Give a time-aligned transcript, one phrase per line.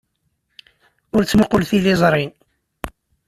[1.15, 2.25] Ur ttmuqqul tiliẓri.